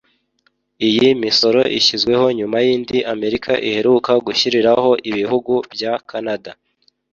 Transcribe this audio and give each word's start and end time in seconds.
Iyi 0.87 1.07
misoro 1.23 1.61
ishyizweho 1.79 2.25
nyuma 2.37 2.57
y’indi 2.65 2.97
Amerika 3.13 3.51
iheruka 3.69 4.11
gushyiriraho 4.25 4.89
ibihugu 5.09 5.53
bya 5.73 5.93
Canada 6.09 6.51